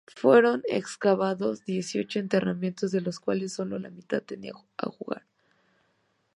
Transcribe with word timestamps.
Fueron 0.15 0.63
excavados 0.65 1.63
dieciocho 1.63 2.17
enterramientos 2.17 2.89
de 2.89 3.01
los 3.01 3.19
cuales 3.19 3.53
sólo 3.53 3.77
la 3.77 3.91
mitad 3.91 4.23
tenían 4.23 4.55
ajuar. 4.75 5.23